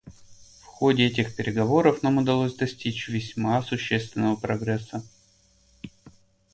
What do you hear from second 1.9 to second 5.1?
нам удалось достичь весьма существенного прогресса.